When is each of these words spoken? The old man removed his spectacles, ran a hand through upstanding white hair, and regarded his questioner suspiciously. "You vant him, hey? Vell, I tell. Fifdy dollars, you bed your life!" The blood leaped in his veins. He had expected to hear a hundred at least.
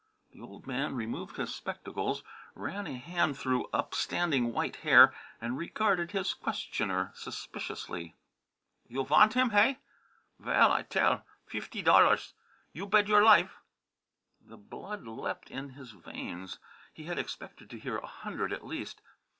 The 0.33 0.41
old 0.41 0.65
man 0.65 0.95
removed 0.95 1.37
his 1.37 1.53
spectacles, 1.53 2.23
ran 2.55 2.87
a 2.87 2.97
hand 2.97 3.37
through 3.37 3.67
upstanding 3.71 4.51
white 4.51 4.77
hair, 4.77 5.13
and 5.39 5.59
regarded 5.59 6.09
his 6.09 6.33
questioner 6.33 7.11
suspiciously. 7.13 8.15
"You 8.87 9.05
vant 9.05 9.35
him, 9.35 9.51
hey? 9.51 9.77
Vell, 10.39 10.71
I 10.71 10.81
tell. 10.81 11.23
Fifdy 11.45 11.83
dollars, 11.83 12.33
you 12.73 12.87
bed 12.87 13.07
your 13.09 13.21
life!" 13.21 13.59
The 14.43 14.57
blood 14.57 15.05
leaped 15.05 15.51
in 15.51 15.69
his 15.73 15.91
veins. 15.91 16.57
He 16.91 17.03
had 17.03 17.19
expected 17.19 17.69
to 17.69 17.77
hear 17.77 17.97
a 17.99 18.07
hundred 18.07 18.51
at 18.51 18.65
least. 18.65 19.01